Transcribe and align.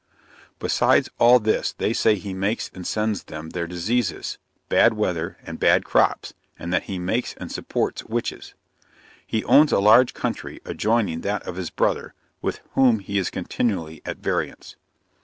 Besides 0.57 1.11
all 1.19 1.37
this 1.39 1.73
they 1.73 1.93
say 1.93 2.15
he 2.15 2.33
makes 2.33 2.71
and 2.73 2.87
sends 2.87 3.25
them 3.25 3.51
their 3.51 3.67
diseases, 3.67 4.39
bad 4.67 4.95
weather 4.95 5.37
and 5.45 5.59
bad 5.59 5.85
crops, 5.85 6.33
and 6.57 6.73
that 6.73 6.85
he 6.85 6.97
makes 6.97 7.35
and 7.35 7.51
supports 7.51 8.03
witches. 8.05 8.55
He 9.27 9.43
owns 9.43 9.71
a 9.71 9.77
large 9.79 10.15
country 10.15 10.59
adjoining 10.65 11.21
that 11.21 11.43
of 11.47 11.55
his 11.55 11.69
brother, 11.69 12.15
with 12.41 12.61
whom 12.71 12.97
he 12.97 13.19
is 13.19 13.29
continually 13.29 14.01
at 14.03 14.17
variance. 14.17 14.75